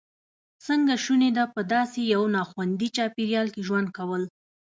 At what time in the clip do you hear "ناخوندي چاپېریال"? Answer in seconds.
2.35-3.47